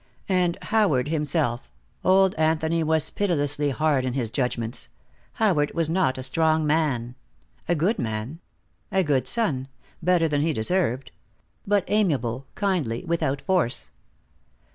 [0.29, 1.69] And Howard himself
[2.03, 4.89] old Anthony was pitilessly hard in his judgments
[5.33, 7.13] Howard was not a strong man.
[7.69, 8.39] A good man.
[8.91, 9.67] A good son,
[10.01, 11.11] better than he deserved.
[11.67, 13.91] But amiable, kindly, without force.